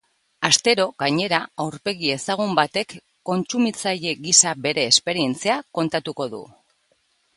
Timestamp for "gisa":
4.25-4.55